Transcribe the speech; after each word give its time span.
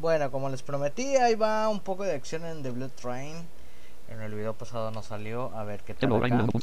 Bueno, 0.00 0.30
como 0.30 0.48
les 0.48 0.62
prometí, 0.62 1.16
ahí 1.16 1.34
va 1.34 1.68
un 1.68 1.80
poco 1.80 2.04
de 2.04 2.12
acción 2.14 2.44
en 2.46 2.62
The 2.62 2.70
Blue 2.70 2.88
Train. 2.88 3.46
En 4.08 4.20
el 4.22 4.32
video 4.32 4.54
pasado 4.54 4.92
no 4.92 5.02
salió, 5.02 5.52
a 5.58 5.64
ver 5.64 5.80
qué 5.82 5.92
tal 5.94 6.00
Tenemos 6.08 6.22
escudo. 6.22 6.58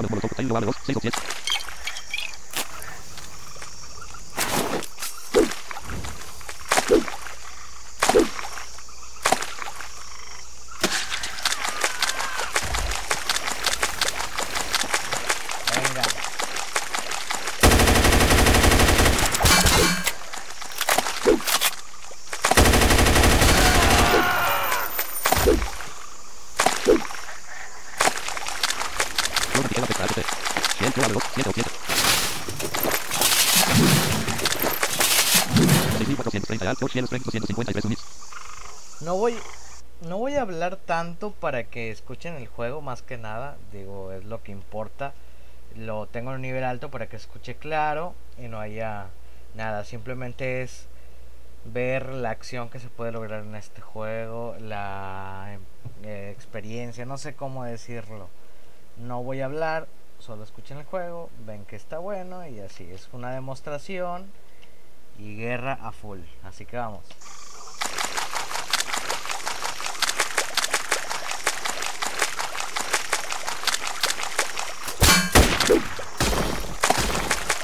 Molotov, 0.09 0.29
Taylor 0.35 0.51
vale 0.53 0.65
2, 0.65 0.73
6 0.85 0.91
o 0.95 0.97
7. 0.99 1.62
para 41.53 41.65
que 41.69 41.91
escuchen 41.91 42.33
el 42.33 42.47
juego 42.47 42.81
más 42.81 43.03
que 43.03 43.15
nada, 43.19 43.57
digo, 43.71 44.11
es 44.11 44.23
lo 44.25 44.41
que 44.41 44.51
importa. 44.51 45.13
Lo 45.75 46.07
tengo 46.07 46.31
en 46.31 46.37
un 46.37 46.41
nivel 46.41 46.63
alto 46.63 46.89
para 46.89 47.05
que 47.07 47.15
escuche 47.15 47.53
claro 47.53 48.15
y 48.39 48.47
no 48.47 48.59
haya 48.59 49.09
nada, 49.53 49.83
simplemente 49.83 50.63
es 50.63 50.87
ver 51.65 52.07
la 52.11 52.31
acción 52.31 52.69
que 52.71 52.79
se 52.79 52.87
puede 52.89 53.11
lograr 53.11 53.43
en 53.43 53.53
este 53.53 53.81
juego, 53.81 54.55
la 54.61 55.59
eh, 56.01 56.31
experiencia, 56.35 57.05
no 57.05 57.19
sé 57.19 57.35
cómo 57.35 57.63
decirlo. 57.65 58.29
No 58.97 59.21
voy 59.21 59.41
a 59.41 59.45
hablar, 59.45 59.85
solo 60.17 60.43
escuchen 60.45 60.79
el 60.79 60.85
juego, 60.85 61.29
ven 61.45 61.65
que 61.65 61.75
está 61.75 61.99
bueno 61.99 62.47
y 62.47 62.61
así 62.61 62.89
es 62.89 63.09
una 63.13 63.31
demostración 63.31 64.31
y 65.19 65.37
guerra 65.37 65.73
a 65.79 65.91
full. 65.91 66.21
Así 66.43 66.65
que 66.65 66.77
vamos. 66.77 67.05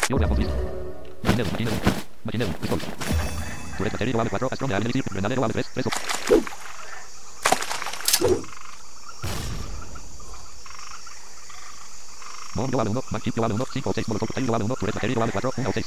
Bomb, 0.09 0.21
yo 0.23 0.49
vale 12.75 12.89
1, 12.89 13.03
Maxip, 13.11 13.35
yo 13.35 13.41
vale 13.41 13.53
1, 13.53 13.65
5 13.65 13.89
o 13.89 13.93
6, 13.93 14.07
Molotov, 14.07 14.29
vale 14.33 14.59
1, 14.63 14.73
vale 15.13 15.31
4, 15.31 15.51
1 15.57 15.67
o 15.67 15.71
6. 15.71 15.85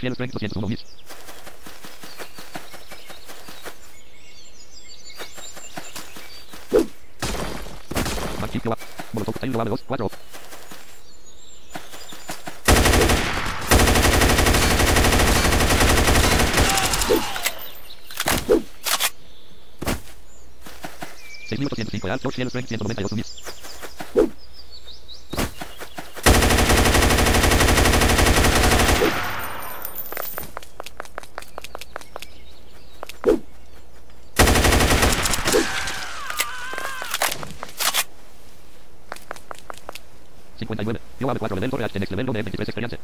230, 0.00 0.32
201, 0.38 0.78
10. 6.70 6.88
Magnífico. 8.40 8.74
Molotov, 9.12 9.34
hay 9.42 9.50
un 9.50 9.64
de 9.64 9.70
2, 9.70 9.80
4. 9.86 10.10
Seis 21.46 21.58
mil 21.58 21.66
ochocientos 21.70 22.52
cinco, 22.68 22.86
192, 22.86 23.29
level 41.60 41.78
for 41.78 41.98
next 41.98 42.10
level 42.12 42.32
de 42.34 42.42
M23 42.42 42.62
experience. 42.62 42.96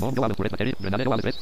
Bomb, 0.00 0.16
yo 0.16 0.24
hablo, 0.24 0.34
turret, 0.34 0.50
battery, 0.50 0.74
grenade, 0.80 1.04
yo 1.04 1.12
hablo, 1.12 1.22
3. 1.22 1.41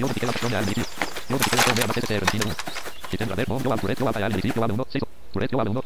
Yo 0.00 0.06
repite 0.08 0.26
la 0.26 0.32
no 0.40 0.48
de 0.48 0.56
al 0.56 0.64
inicio. 0.64 0.84
Si 3.10 3.16
tendrá 3.18 3.36
verbo, 3.36 3.60
yo 3.62 3.70
al 3.72 3.80
sureto, 3.80 4.08
al 4.08 4.22
al 4.22 4.40
¡Yo 4.42 4.64
al 4.64 4.72
1, 4.72 4.86
6, 4.90 5.03
F1, 5.48 5.83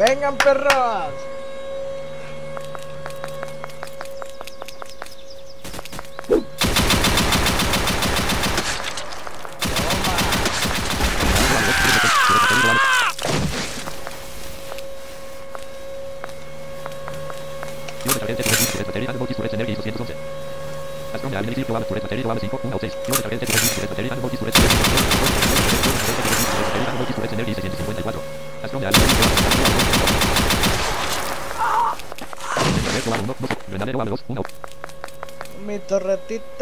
Vengan 0.00 0.36
perros. 0.38 1.29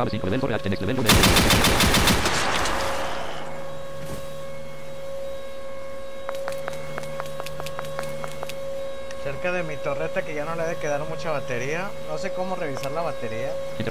a 0.00 0.06
Cerca 9.22 9.52
de 9.52 9.62
mi 9.62 9.76
torreta 9.76 10.22
que 10.22 10.34
ya 10.34 10.44
no 10.46 10.54
le 10.56 10.64
de 10.64 10.76
quedar 10.76 11.00
mucha 11.06 11.30
batería. 11.30 11.90
No 12.08 12.16
sé 12.18 12.32
cómo 12.32 12.56
revisar 12.56 12.90
la 12.92 13.02
batería. 13.02 13.52
Si 13.76 13.82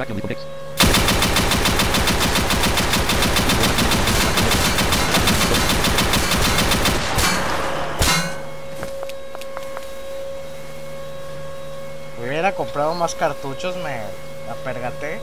Hubiera 12.24 12.54
comprado 12.54 12.94
más 12.96 13.14
cartuchos, 13.16 13.76
me 13.78 14.00
apergaté. 14.52 15.20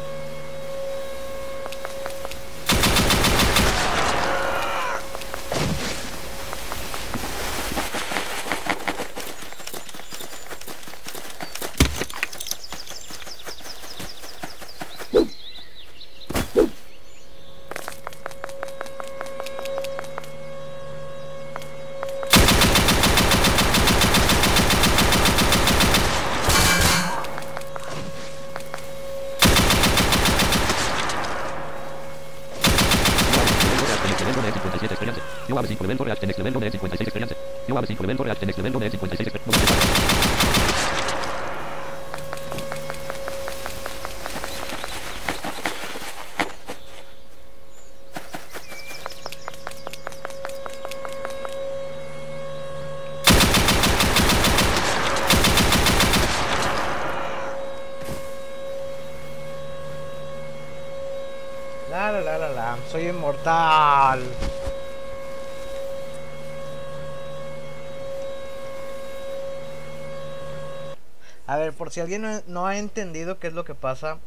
si 71.90 72.00
alguien 72.00 72.42
no, 72.46 72.66
ha 72.66 72.78
entendido 72.78 73.38
qué 73.38 73.46
es 73.48 73.52
lo 73.54 73.64
que 73.64 73.74
pasa, 73.74 74.18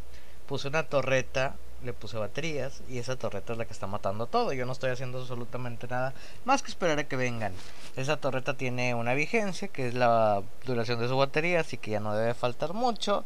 puse 0.48 0.68
una 0.68 0.84
torreta, 0.84 1.56
le 1.84 1.94
puse 1.94 2.18
baterías 2.18 2.82
y 2.88 3.00
esa 3.00 3.16
torreta 3.16 3.54
es 3.54 3.58
la 3.60 3.66
que 3.66 3.74
está 3.74 3.88
matando 3.88 4.28
todo. 4.28 4.54
Yo 4.54 4.66
no 4.66 4.72
estoy 4.72 4.92
haciendo 4.92 5.20
absolutamente 5.20 5.88
nada 5.88 6.14
más 6.46 6.62
que 6.62 6.70
esperar 6.70 7.00
a 7.00 7.04
que 7.08 7.16
vengan. 7.16 7.54
Esa 7.96 8.18
torreta 8.18 8.56
tiene 8.56 8.94
una 8.96 9.14
vigencia 9.14 9.68
que 9.68 9.88
es 9.88 9.94
la 9.96 10.42
duración 10.66 11.00
de 11.00 11.08
su 11.08 11.18
batería, 11.18 11.62
así 11.62 11.78
que 11.78 11.92
ya 11.92 12.00
no 12.00 12.16
debe 12.16 12.34
faltar 12.34 12.74
mucho. 12.74 13.26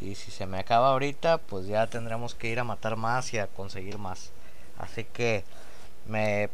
Y 0.00 0.14
si 0.14 0.30
se 0.30 0.46
me 0.46 0.58
acaba 0.58 0.88
ahorita, 0.90 1.38
pues 1.38 1.66
ya 1.66 1.86
tendremos 1.88 2.34
que 2.34 2.48
ir 2.48 2.58
a 2.58 2.64
matar 2.64 2.96
más 2.96 3.32
y 3.34 3.38
a 3.38 3.48
conseguir 3.48 3.98
más. 3.98 4.30
Así 4.78 5.04
que 5.04 5.44
me 6.06 6.48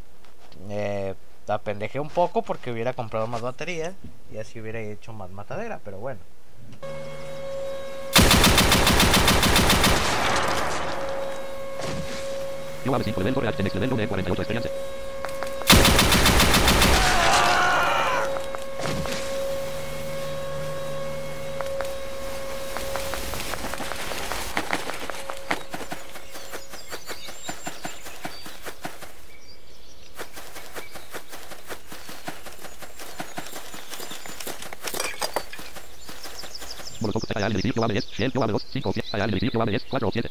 eh, 0.71 1.15
un 2.01 2.09
poco 2.11 2.43
porque 2.43 2.73
hubiera 2.73 2.93
comprado 2.93 3.27
más 3.29 3.41
baterías 3.43 3.95
y 4.33 4.39
así 4.39 4.61
hubiera 4.61 4.81
hecho 4.81 5.13
más 5.13 5.31
matadera, 5.31 5.81
pero 5.85 5.99
bueno. 5.99 6.19
Yo 12.85 12.93
UAV 12.93 13.03
5 13.05 13.19
level 13.21 13.35
corre 13.35 13.49
en 13.49 13.65
next 13.65 13.75
level 13.77 13.93
1 13.93 14.09
48 14.09 14.43
experiencia. 14.43 14.71
Shell, 37.47 38.31
5, 38.31 38.31
7, 38.33 40.31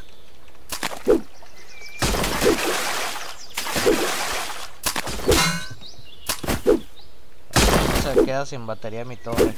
queda 8.31 8.45
sin 8.45 8.65
batería 8.65 9.03
mi 9.03 9.17
torre. 9.17 9.53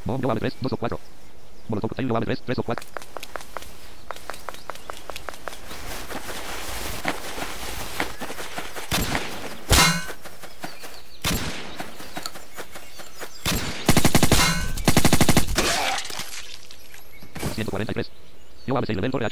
Bombo 0.05 0.29
AM 0.31 0.37
3, 0.39 0.53
2 0.61 0.69
o 0.71 0.77
4. 0.77 0.99
Molotov, 1.69 1.91
Taylor 1.97 2.17
AM 2.17 2.25
3, 2.25 2.37
3 2.37 2.55
o 2.59 2.63
4. 2.63 2.72
nivel 19.11 19.32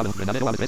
al 0.00 0.06
entrenadero 0.06 0.48
al 0.48 0.56
3-2. 0.56 0.67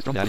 Patrón. 0.00 0.28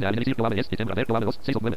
Ja, 0.00 0.08
wenn 0.10 0.18
ich 0.18 0.24
hier 0.24 0.34
klar 0.34 0.48
bin, 0.48 0.56
jetzt, 0.56 0.72
ich 0.72 0.78
bin 0.78 0.86
gerade 0.86 0.98
weg, 1.02 1.06
klar 1.08 1.20
bin, 1.20 1.76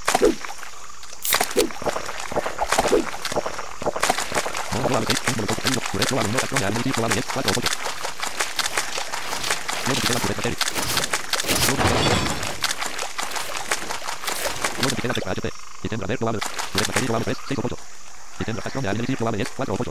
no 6.31 6.39
patrón 6.39 6.59
de 6.61 6.65
árbol 6.65 6.83
sí 6.83 6.91
probablemente 6.91 7.29
4 7.33 7.51
8 7.57 7.69
no 9.87 9.95
se 9.95 10.13
la 10.13 10.19
por 10.19 10.35
el 10.47 10.57
no 11.51 11.57
se 14.89 14.95
queda 14.95 15.13
por 15.13 15.23
el 15.25 15.29
HP 15.31 15.51
y 15.83 15.89
tendrá 15.89 16.07
ver 16.07 16.17
probable 16.17 16.39
por 16.71 16.79
el 16.81 16.89
HP 16.89 17.05
3 17.23 17.37
6 17.47 17.59
8 17.63 17.77
y 18.39 18.43
tendrá 18.45 18.63
patrón 18.63 18.83
de 18.83 18.89
árbol 18.89 19.05
sí 19.07 19.15
probable 19.15 19.45
4 19.57 19.75
8 19.77 19.90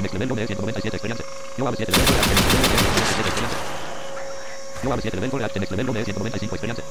Next 0.00 0.14
level 0.14 0.28
de 0.36 0.46
197 0.46 0.94
experiencia. 0.96 1.26
Yo 1.58 1.66
abro 1.66 1.76
7 1.76 1.90
level 1.90 2.06
4 2.06 2.30
en 5.56 5.60
level 5.60 5.76
nivel 5.76 6.04
195 6.04 6.54
experiencia. 6.54 6.84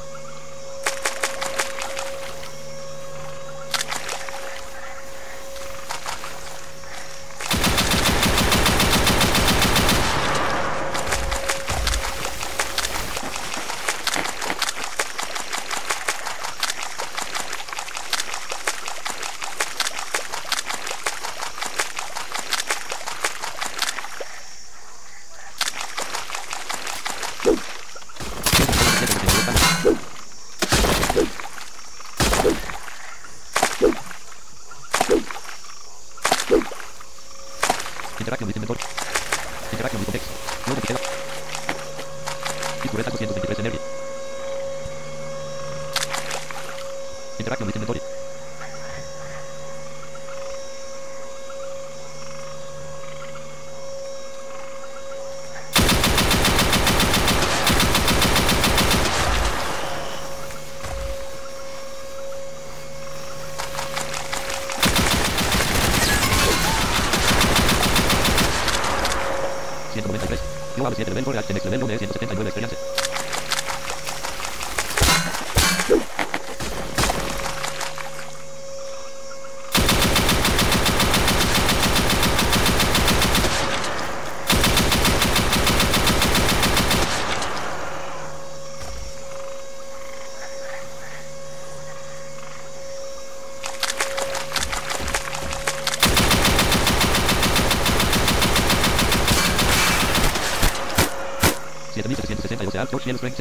Yo 70.77 70.83
no 70.83 70.91
7 70.95 71.11
en 71.17 71.23
4 71.25 71.33
next 71.55 71.65
no 71.65 71.87
179 71.87 72.77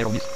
010. 0.05 0.36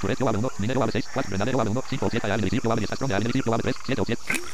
Turret, 0.00 0.18
lo 0.20 0.26
abre 0.28 0.38
1, 0.38 0.50
minero 0.56 0.80
abre 0.80 0.92
6, 0.92 1.04
4, 1.12 1.28
granadero 1.28 1.58
abre 1.58 1.70
1, 1.70 1.82
5 1.86 2.08
7, 2.08 2.30
abre 2.30 2.48
6, 2.48 2.60
lo 2.64 2.70
abre 2.72 2.80
10, 2.80 2.88
patrón 2.90 3.08
de 3.10 3.14
abre 3.14 3.30
6, 3.30 3.42
lo 3.44 3.52
abre 3.52 3.72
3, 3.72 3.76
7 3.84 4.00
o 4.00 4.04
7. 4.06 4.53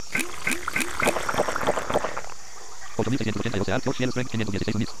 Arthur 3.71 3.93
Fields 3.95 4.13
516 4.13 4.75
Unix. 4.75 5.00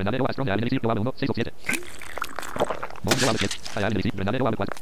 Renalero 0.00 0.26
Astron 0.26 0.46
de 0.46 0.52
Arenelisi, 0.52 0.78
Loable 0.82 1.00
1, 1.02 1.12
6 1.14 1.30
o 1.30 1.34
7. 1.34 1.52
Bond 3.04 3.20
Loable 3.20 3.38
7. 3.38 3.56
Arenelisi, 3.76 4.10
Renalero 4.16 4.44
Loable 4.44 4.56
4. 4.56 4.76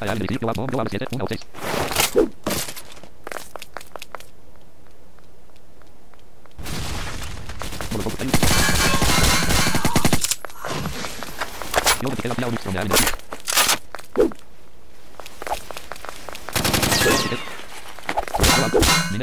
Arenelisi, 0.00 0.38
Loable, 0.42 0.52
Bond 0.54 0.72
Loable 0.74 0.90
7, 0.90 1.06
1 1.10 1.24
o 1.24 1.26
6. 1.26 1.40
Molotov, 7.90 8.12
Yo 12.00 12.08
me 12.10 12.14
quedo 12.14 12.14
quedé 12.14 12.28
la 12.28 12.34
fila 12.36 12.46
Ultron 12.48 12.72
de 12.74 12.78
Arenelisi. 12.78 13.23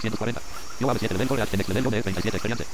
240. 0.00 0.40
Yo 0.80 0.90
a 0.90 0.94
7 0.96 1.14
level 1.18 1.28
core 1.28 1.44
del 1.44 1.50
level 1.74 1.90
de 1.90 2.02
37 2.02 2.36
experiencia. 2.36 2.66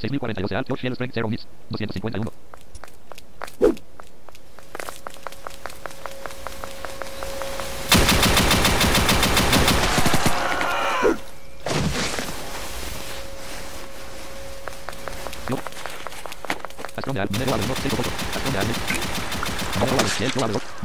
Seis 0.02 0.10
mil 0.10 0.20
cuarenta 0.20 0.42
y 0.42 0.42
dos 0.42 0.50
de 0.50 0.56
alto, 0.56 0.76
Shell 0.76 0.94
Spring, 0.94 1.12
cero 1.14 1.28
mis, 1.30 1.48
doscientos 1.70 1.94
cincuenta 1.94 2.18
y 2.18 2.22
uno. 2.22 2.32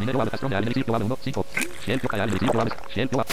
dinero 0.06 0.22
al 0.22 0.30
castrón 0.30 0.50
de 0.50 0.56
al 0.56 0.72
sitio 0.72 0.94
al 0.94 1.02
1, 1.02 1.18
5. 1.24 1.46
Shell 1.84 2.00
toca 2.00 2.22
al 2.22 2.30
sitio 2.32 2.60
al 2.60 2.72
Shell 2.94 3.08
toca. 3.08 3.24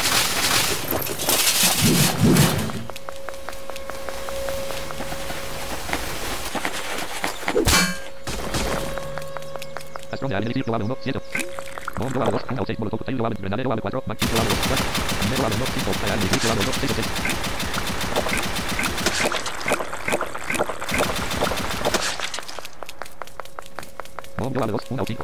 Castrón 10.09 10.29
de 10.31 10.35
al 10.35 10.51
sitio 10.53 10.73
al 10.75 10.81
1, 10.81 10.97
7. 11.03 11.21
Bombo 11.99 12.23
al 12.23 12.31
2, 12.31 12.41
1 12.49 12.59
al 12.61 12.65
6, 12.65 12.79
molotov, 12.79 13.03
tail 13.05 13.23
al 13.25 13.33
granadero 13.35 13.71
al 13.71 13.79
4, 13.81 14.03
machito 14.07 14.35
a 14.37 14.41
al 14.41 14.47
2, 14.47 14.55
4. 14.67 14.85
Dinero 15.23 15.45
al 15.45 15.53
1, 15.53 15.65
5, 15.75 15.91
al 16.11 16.19
sitio 16.21 16.51
al 16.51 16.57
1, 16.59 16.67
6, 16.79 16.91
6. 16.95 17.05
Bombo 24.37 24.63
al 24.63 24.71
2, 24.71 24.79
1 24.89 25.05
5. 25.05 25.23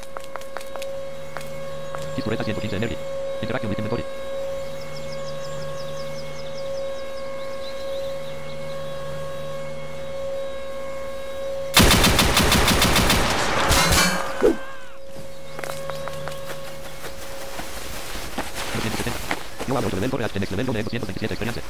Kit 2.15 2.25
115 2.25 2.75
energy. 2.75 2.97
Interaction 3.41 3.69
with 3.69 3.79
inventory. 3.79 4.03
Yo 19.67 19.77
hablo 19.77 19.87
el 19.93 19.99
next 20.01 20.51
level, 20.51 20.65
227 20.65 21.25
experiencia. 21.33 21.63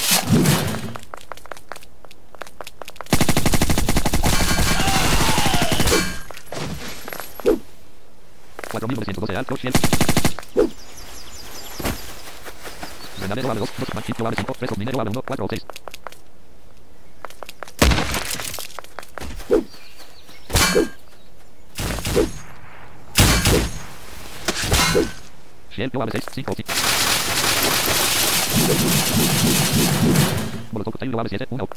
Número 14.93 15.03
aluno, 15.07 15.21
4 15.25 15.45
ou 15.45 15.49
6. 15.49 15.65
Fiel, 25.69 25.89
eu 25.93 26.01
abro 26.01 26.11
6, 26.11 26.25
5 26.33 26.49
ou 26.49 26.55
5. 26.57 26.71
Molotov, 30.73 30.97
tenho, 30.99 31.11
eu 31.13 31.19
abro 31.21 31.29
7, 31.29 31.47
1 31.49 31.57
ou... 31.57 31.69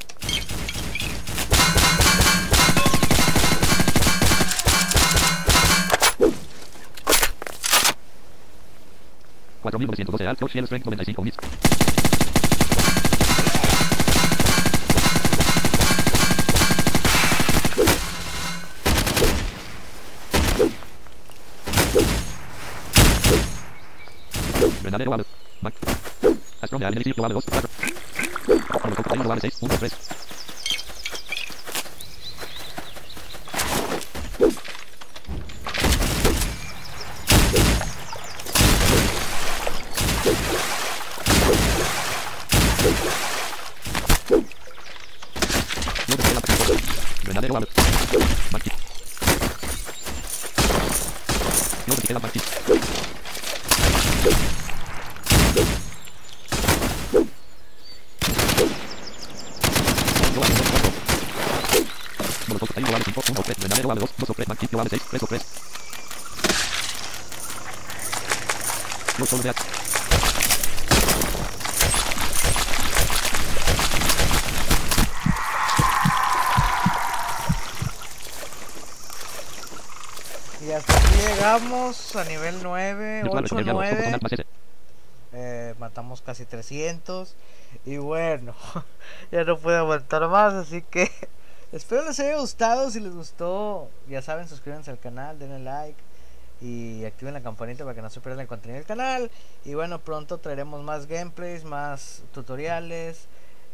Quatro 9.63 9.79
mil 9.79 9.87
novecentos, 9.87 10.13
você 10.13 10.25
é, 10.25 10.35
seu 10.35 10.47
fiel, 10.49 10.65
strength, 10.65 10.85
noventa 10.85 11.03
e 11.05 11.07
cinco, 11.07 11.23
mil. 11.23 11.33
Back. 24.95 25.75
a 82.21 82.25
nivel 82.25 82.61
9, 82.63 83.25
8, 83.29 83.57
9. 83.65 84.19
matamos 85.79 86.23
casi 86.23 86.45
300. 86.45 87.35
Y 87.85 87.97
bueno, 87.99 88.55
ya 89.33 89.45
no 89.45 89.59
puedo 89.59 89.79
aguantar 89.79 90.29
más, 90.29 90.55
así 90.55 90.83
que 90.83 91.11
espero 91.73 92.05
les 92.05 92.19
haya 92.21 92.39
gustado. 92.39 92.91
Si 92.91 93.01
les 93.01 93.13
gustó, 93.15 93.91
ya 94.09 94.23
saben, 94.23 94.49
suscríbanse 94.49 94.91
al 94.91 94.99
canal, 94.99 95.39
denle 95.39 95.59
like 95.61 95.99
y 96.61 97.05
activen 97.05 97.35
la 97.35 97.43
campanita 97.43 97.85
para 97.85 97.97
que 97.97 98.01
no 98.01 98.09
se 98.09 98.21
pierdan 98.21 98.41
el 98.41 98.47
contenido 98.47 98.79
del 98.79 98.87
canal. 98.87 99.31
Y 99.65 99.75
bueno, 99.75 99.99
pronto 100.01 100.39
traeremos 100.39 100.83
más 100.83 101.07
gameplays, 101.07 101.65
más 101.65 102.23
tutoriales. 102.33 103.27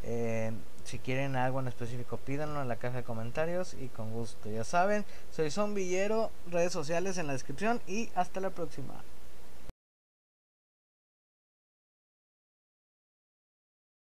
Eh, 0.03 0.53
si 0.85 0.99
quieren 0.99 1.37
algo 1.37 1.61
en 1.61 1.69
específico, 1.69 2.17
pídanlo 2.17 2.63
en 2.63 2.69
la 2.69 2.77
caja 2.77 2.99
de 2.99 3.03
comentarios 3.03 3.75
y 3.75 3.89
con 3.89 4.13
gusto. 4.13 4.49
Ya 4.51 4.65
saben, 4.65 5.05
soy 5.31 5.51
Zombillero, 5.51 6.31
redes 6.51 6.73
sociales 6.73 7.19
en 7.19 7.27
la 7.27 7.33
descripción 7.35 7.81
y 7.87 8.11
hasta 8.15 8.41
la 8.41 8.51
próxima. 8.51 9.05